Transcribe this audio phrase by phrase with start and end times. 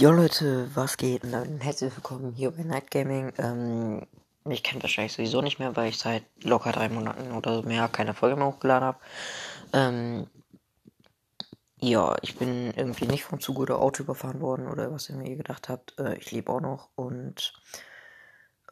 [0.00, 1.24] Jo Leute, was geht?
[1.24, 3.34] Und dann herzlich willkommen hier bei Night Gaming.
[3.36, 4.06] Ähm,
[4.44, 8.14] mich kennt wahrscheinlich sowieso nicht mehr, weil ich seit locker drei Monaten oder mehr keine
[8.14, 8.98] Folge mehr hochgeladen habe.
[9.74, 10.26] Ähm,
[11.78, 15.36] ja, ich bin irgendwie nicht vom Zug oder Auto überfahren worden oder was ihr mir
[15.36, 15.98] gedacht habt.
[15.98, 17.52] Äh, ich lebe auch noch und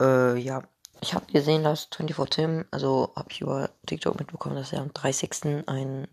[0.00, 0.62] äh, ja,
[1.02, 4.94] ich habe gesehen, dass 24 Tim, also habe ich über TikTok mitbekommen, dass er am
[4.94, 5.66] 30.
[5.66, 6.08] ein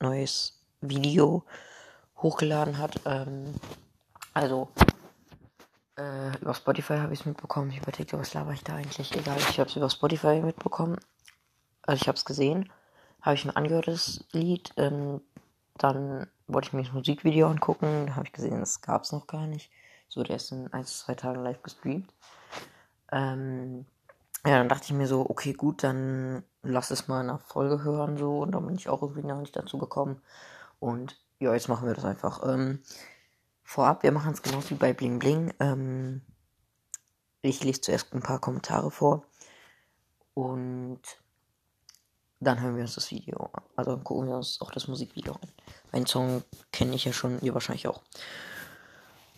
[0.00, 1.44] neues Video
[2.16, 2.98] hochgeladen hat.
[3.04, 3.56] Ähm,
[4.34, 4.68] also,
[5.96, 7.70] äh, über Spotify habe ich es mitbekommen.
[7.70, 9.14] Ich überlege, was laber ich da eigentlich?
[9.16, 10.98] Egal, ich habe es über Spotify mitbekommen.
[11.82, 12.70] Also ich habe es gesehen.
[13.22, 14.72] Habe ich mir angehört, das Lied.
[14.76, 15.20] Ähm,
[15.78, 18.06] dann wollte ich mir das Musikvideo angucken.
[18.06, 19.70] Da habe ich gesehen, das gab es noch gar nicht.
[20.08, 22.12] So, der ist in ein, zwei Tagen live gestreamt.
[23.12, 23.86] Ähm,
[24.46, 28.18] ja, dann dachte ich mir so, okay, gut, dann lass es mal einer Folge hören,
[28.18, 28.40] so.
[28.40, 30.20] Und dann bin ich auch irgendwie noch nicht dazu gekommen.
[30.80, 32.42] Und ja, jetzt machen wir das einfach.
[32.46, 32.80] Ähm,
[33.64, 35.52] vorab, wir machen es genauso wie bei Bling Bling.
[35.58, 36.22] Ähm,
[37.42, 39.26] ich lese zuerst ein paar Kommentare vor
[40.34, 41.00] und
[42.40, 43.62] dann hören wir uns das Video an.
[43.76, 45.48] Also gucken wir uns auch das Musikvideo an.
[45.92, 48.02] Einen Song kenne ich ja schon, ihr wahrscheinlich auch.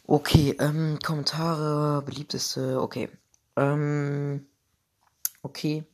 [0.06, 3.10] Okay, ähm, Kommentare, beliebteste, okay.
[3.56, 4.46] Ähm,
[5.42, 5.84] okay.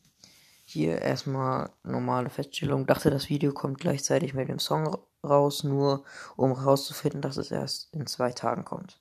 [0.73, 2.87] Hier erstmal normale Feststellung.
[2.87, 6.03] Dachte, das Video kommt gleichzeitig mit dem Song raus, nur
[6.35, 8.99] um herauszufinden, dass es erst in zwei Tagen kommt.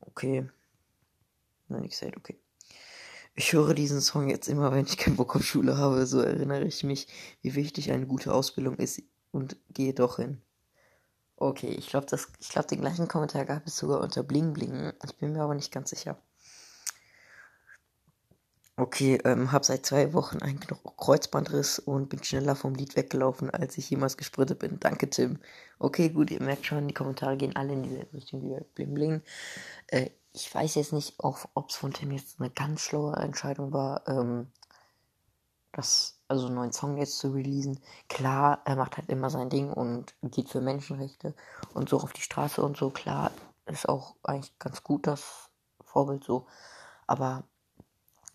[0.00, 0.46] Okay.
[1.68, 2.38] Nein, ich sehe, okay.
[3.34, 6.04] Ich höre diesen Song jetzt immer, wenn ich keinen Bock auf Schule habe.
[6.04, 7.08] So erinnere ich mich,
[7.40, 10.42] wie wichtig eine gute Ausbildung ist und gehe doch hin.
[11.36, 14.92] Okay, ich glaube, ich glaube, den gleichen Kommentar gab es sogar unter Bling Bling.
[15.02, 16.20] Ich bin mir aber nicht ganz sicher.
[18.80, 20.58] Okay, ähm, hab seit zwei Wochen einen
[20.96, 24.80] Kreuzbandriss und bin schneller vom Lied weggelaufen, als ich jemals gesprintet bin.
[24.80, 25.38] Danke, Tim.
[25.78, 29.22] Okay, gut, ihr merkt schon, die Kommentare gehen alle in diese Richtung wie Bling Bling.
[29.88, 34.08] Äh, ich weiß jetzt nicht, ob es von Tim jetzt eine ganz schlaue Entscheidung war,
[34.08, 34.46] ähm,
[35.72, 37.80] das, also einen neuen Song jetzt zu releasen.
[38.08, 41.34] Klar, er macht halt immer sein Ding und geht für Menschenrechte
[41.74, 42.88] und so auf die Straße und so.
[42.88, 43.30] Klar,
[43.66, 45.50] ist auch eigentlich ganz gut das
[45.84, 46.46] Vorbild so.
[47.06, 47.44] Aber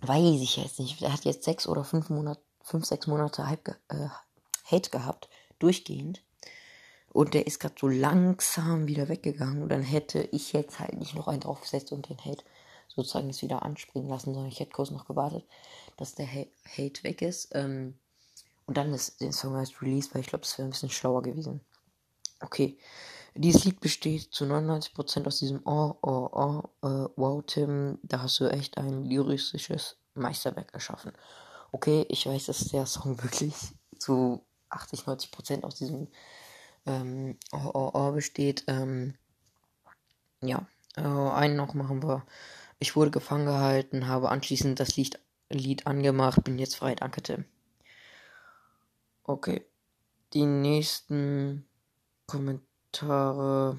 [0.01, 1.01] weiß ich jetzt nicht.
[1.01, 4.09] Er hat jetzt sechs oder fünf Monate, fünf, sechs Monate Hype, äh,
[4.65, 5.29] Hate gehabt,
[5.59, 6.21] durchgehend.
[7.11, 9.63] Und der ist gerade so langsam wieder weggegangen.
[9.63, 12.43] Und dann hätte ich jetzt halt nicht noch einen draufgesetzt und den Hate
[12.87, 15.45] sozusagen jetzt wieder anspringen lassen, sondern ich hätte kurz noch gewartet,
[15.97, 17.49] dass der Hate weg ist.
[17.53, 17.97] Ähm,
[18.65, 21.21] und dann ist den Song erst released, weil ich glaube, es wäre ein bisschen schlauer
[21.21, 21.61] gewesen.
[22.41, 22.77] Okay.
[23.37, 28.39] Dieses Lied besteht zu 99% aus diesem Oh, oh, oh, äh, wow, Tim, da hast
[28.39, 31.11] du echt ein lyrisches Meisterwerk erschaffen.
[31.73, 33.53] Okay, ich weiß, dass der Song wirklich
[33.99, 36.07] zu 80, 90% aus diesem
[36.85, 38.63] ähm, Oh, oh, oh besteht.
[38.67, 39.15] Ähm,
[40.41, 42.25] ja, äh, einen noch machen wir.
[42.79, 45.19] Ich wurde gefangen gehalten, habe anschließend das Lied,
[45.49, 47.45] Lied angemacht, bin jetzt frei, danke Tim.
[49.23, 49.65] Okay,
[50.33, 51.65] die nächsten
[52.27, 52.64] Kommentare.
[52.95, 53.77] Kommentare.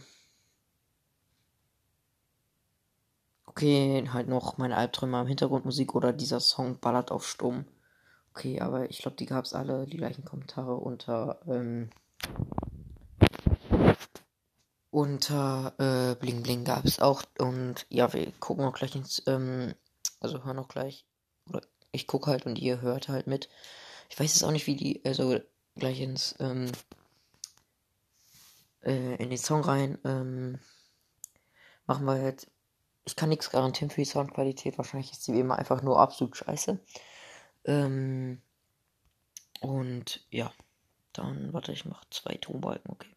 [3.47, 7.65] Okay, halt noch meine Albträume am Hintergrundmusik oder dieser Song ballert auf Stumm.
[8.33, 11.89] Okay, aber ich glaube, die gab es alle, die gleichen Kommentare unter, ähm,
[14.91, 17.23] unter, äh, Bling Bling gab es auch.
[17.39, 19.75] Und ja, wir gucken auch gleich ins, ähm,
[20.21, 21.07] also hören auch gleich,
[21.49, 21.63] oder
[21.93, 23.49] ich gucke halt und ihr hört halt mit.
[24.11, 25.39] Ich weiß jetzt auch nicht, wie die, also
[25.77, 26.71] gleich ins, ähm,
[28.87, 29.99] äh, in den Song rein.
[30.05, 30.59] Ähm,
[31.87, 32.51] machen wir jetzt.
[33.05, 34.79] Ich kann nichts garantieren für die Soundqualität.
[34.79, 36.81] Wahrscheinlich ist sie wie immer einfach nur absolut scheiße.
[37.65, 38.43] Ähm,
[39.61, 40.53] und ja,
[41.13, 43.16] dann warte, ich mache zwei Tonbalken, okay.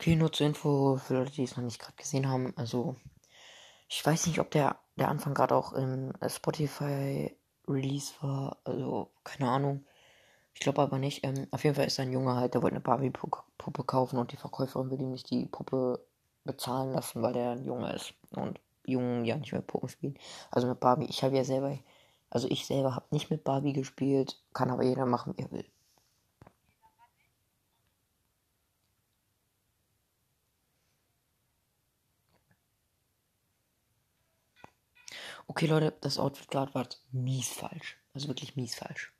[0.00, 2.54] Okay, nur zur Info für Leute, die es noch nicht gerade gesehen haben.
[2.56, 2.96] Also,
[3.86, 7.36] ich weiß nicht, ob der, der Anfang gerade auch im Spotify
[7.68, 8.56] Release war.
[8.64, 9.84] Also, keine Ahnung.
[10.54, 11.22] Ich glaube aber nicht.
[11.22, 14.38] Ähm, auf jeden Fall ist ein Junge halt, der wollte eine Barbie-Puppe kaufen und die
[14.38, 16.02] Verkäuferin will ihm nicht die Puppe
[16.44, 18.14] bezahlen lassen, weil der ein Junge ist.
[18.30, 20.18] Und Jungen ja nicht mehr Puppen spielen.
[20.50, 21.10] Also mit Barbie.
[21.10, 21.78] Ich habe ja selber,
[22.30, 24.42] also ich selber habe nicht mit Barbie gespielt.
[24.54, 25.66] Kann aber jeder machen, wie er will.
[35.50, 37.96] Okay, Leute, das Outfit gerade war mies falsch.
[38.14, 39.12] Also wirklich mies falsch.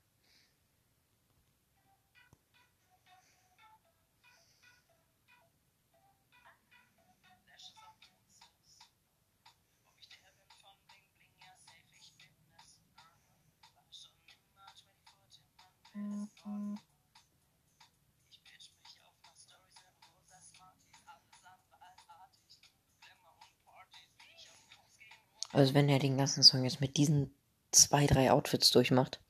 [25.61, 27.35] Also wenn er den ganzen Song jetzt mit diesen
[27.71, 29.21] zwei, drei Outfits durchmacht,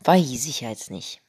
[0.00, 1.20] weiß ich jetzt nicht.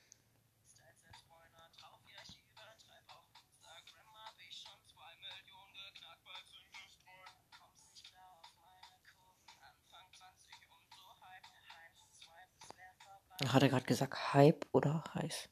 [13.46, 15.50] Hat er gerade gesagt Hype oder heiß?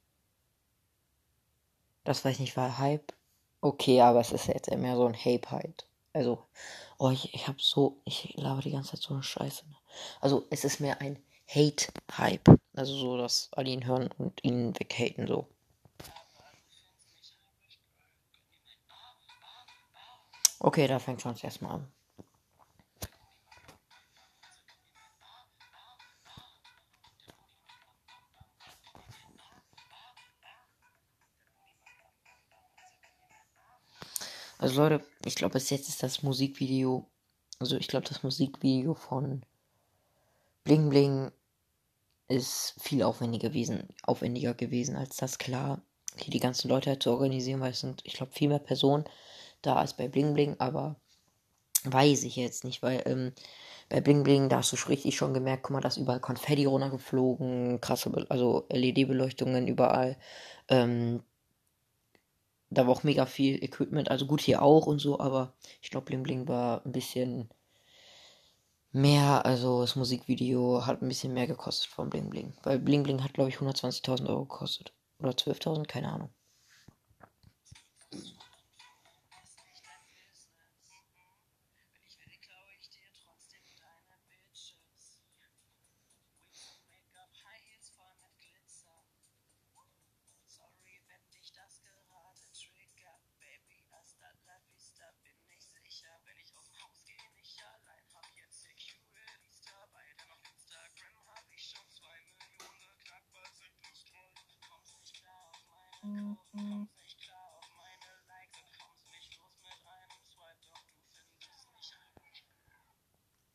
[2.06, 3.12] Das weiß ich nicht, war Hype.
[3.60, 5.84] Okay, aber es ist jetzt mehr so ein Hype-Hype.
[6.14, 6.46] Also,
[7.04, 9.68] oh, ich, ich hab so, ich laber die ganze Zeit so eine Scheiße.
[9.68, 9.76] Ne?
[10.22, 11.22] Also, es ist mehr ein
[11.54, 12.50] Hate-Hype.
[12.76, 15.48] Also so, dass alle ihn hören und ihn weghaten, so.
[20.60, 21.92] Okay, da fängt schon erstmal an.
[34.64, 37.06] Also Leute, ich glaube bis jetzt ist das Musikvideo,
[37.60, 39.46] also ich glaube das Musikvideo von
[40.64, 41.34] Bling Bling
[42.30, 45.82] ist viel aufwendiger gewesen, aufwendiger gewesen als das klar
[46.16, 49.04] hier die ganzen Leute halt zu organisieren, weil es sind, ich glaube, viel mehr Personen
[49.62, 50.96] da als bei Bling Bling, aber
[51.84, 53.34] weiß ich jetzt nicht, weil ähm,
[53.90, 56.64] bei Bling Bling, da hast du richtig schon gemerkt, guck mal, da ist überall Konfetti
[56.64, 60.18] runtergeflogen, krasse, also LED-Beleuchtungen überall.
[60.70, 61.22] Ähm,
[62.74, 66.06] da war auch mega viel Equipment, also gut hier auch und so, aber ich glaube,
[66.06, 67.50] Bling Bling war ein bisschen
[68.92, 73.24] mehr, also das Musikvideo hat ein bisschen mehr gekostet von Bling Bling, weil Bling Bling
[73.24, 74.94] hat, glaube ich, 120.000 Euro gekostet.
[75.20, 76.30] Oder 12.000, keine Ahnung.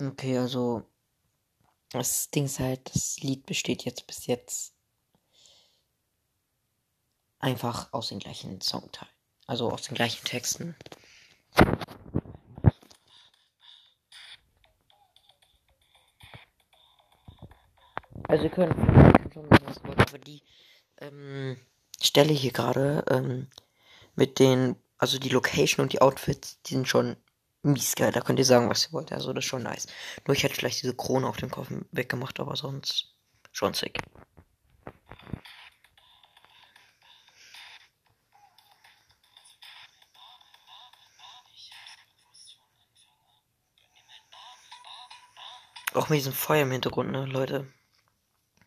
[0.09, 0.85] Okay, also
[1.91, 4.73] das Ding ist halt, das Lied besteht jetzt bis jetzt
[7.41, 9.13] einfach aus den gleichen Songteilen.
[9.47, 10.75] Also aus den gleichen Texten.
[18.29, 18.75] Also ihr könnt
[19.35, 20.43] schon was wollt, die
[21.03, 21.59] ähm,
[22.01, 23.49] Stelle hier gerade ähm,
[24.17, 27.19] mit den, also die Location und die Outfits, die sind schon
[27.63, 28.13] mies geil.
[28.13, 29.13] Da könnt ihr sagen, was ihr wollt.
[29.13, 29.87] Also das ist schon nice.
[30.27, 33.15] Nur ich hätte vielleicht diese Krone auf dem Kopf weggemacht, aber sonst
[33.53, 33.99] schon sick.
[45.95, 47.67] Auch mit diesem Feuer im Hintergrund, ne, Leute.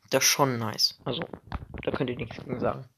[0.09, 0.99] Das ist schon nice.
[1.05, 1.23] Also,
[1.83, 2.89] da könnt ihr nichts gegen sagen.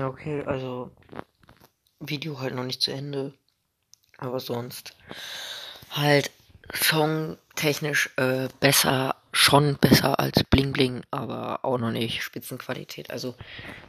[0.00, 0.90] Okay, also
[1.98, 3.34] Video halt noch nicht zu Ende.
[4.18, 4.96] Aber sonst
[5.90, 6.30] halt
[6.72, 13.10] songtechnisch äh, besser, schon besser als Bling Bling, aber auch noch nicht Spitzenqualität.
[13.10, 13.34] Also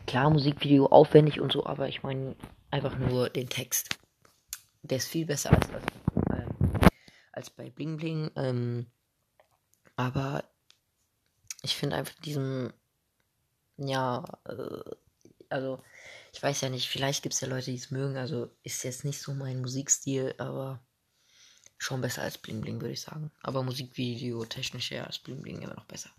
[0.08, 2.36] klar, Musikvideo aufwendig und so, aber ich meine
[2.72, 3.98] einfach nur den Text.
[4.82, 6.88] Der ist viel besser als, äh,
[7.32, 8.32] als bei Bling Bling.
[8.36, 8.86] Ähm,
[9.96, 10.44] aber
[11.62, 12.72] ich finde einfach diesen,
[13.78, 14.96] ja, äh,
[15.50, 15.84] also
[16.34, 18.18] ich weiß ja nicht, vielleicht gibt es ja Leute, die es mögen.
[18.18, 20.82] Also ist jetzt nicht so mein Musikstil, aber
[21.80, 23.32] schon besser als Bling Bling, würde ich sagen.
[23.42, 26.12] Aber Musikvideo technisch ja ist Bling Bling immer noch besser.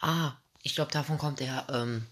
[0.00, 2.06] Ah, ich glaube, davon kommt der, ähm,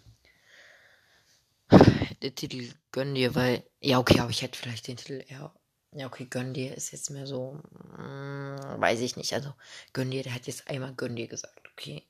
[2.22, 5.52] der Titel Gönn dir, weil, ja, okay, aber ich hätte vielleicht den Titel eher,
[5.92, 7.60] ja, okay, Gönn dir ist jetzt mehr so,
[7.98, 8.31] mm,
[8.80, 9.54] weiß ich nicht, also,
[9.92, 12.06] Gönn dir, der hat jetzt einmal Gönn dir gesagt, okay.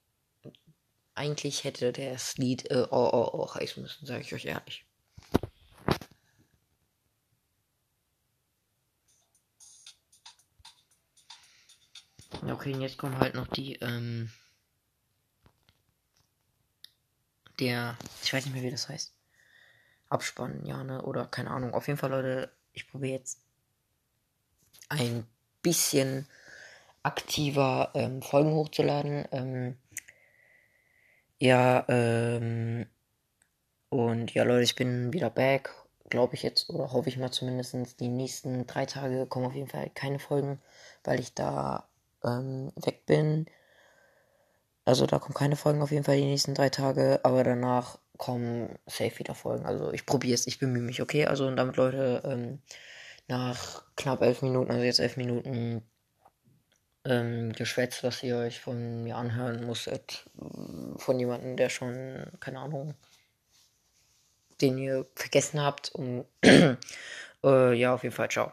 [1.14, 4.86] Eigentlich hätte das Lied, äh, oh, oh, oh heißen müssen, sage ich euch ehrlich.
[12.44, 14.30] Okay, und jetzt kommen halt noch die, ähm,
[17.60, 19.14] der, ich weiß nicht mehr, wie das heißt.
[20.08, 21.02] Abspann, ja, ne?
[21.02, 21.74] Oder keine Ahnung.
[21.74, 23.40] Auf jeden Fall, Leute, ich probiere jetzt
[24.88, 25.26] ein
[25.62, 26.28] bisschen
[27.02, 29.24] aktiver ähm, Folgen hochzuladen.
[29.32, 29.76] Ähm,
[31.38, 32.86] ja, ähm,
[33.88, 35.70] und ja, Leute, ich bin wieder back,
[36.08, 38.00] glaube ich jetzt, oder hoffe ich mal zumindest.
[38.00, 40.60] Die nächsten drei Tage kommen auf jeden Fall keine Folgen,
[41.04, 41.88] weil ich da
[42.24, 43.46] ähm, weg bin.
[44.84, 48.78] Also da kommen keine Folgen auf jeden Fall die nächsten drei Tage, aber danach kommen
[48.86, 49.66] safe wieder Folgen.
[49.66, 51.26] Also ich probiere es, ich bemühe mich, okay?
[51.26, 52.60] Also und damit Leute, ähm,
[53.28, 55.82] nach knapp elf Minuten, also jetzt elf Minuten
[57.04, 60.24] ähm, Geschwätz, was ihr euch von mir anhören musstet,
[60.96, 62.94] von jemandem, der schon, keine Ahnung,
[64.60, 65.90] den ihr vergessen habt.
[65.90, 66.26] Und
[67.44, 68.52] äh, ja, auf jeden Fall, ciao.